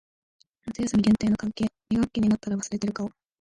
[0.65, 1.71] 夏休み限定の関係。
[1.91, 3.11] 二学期になったら忘れている顔。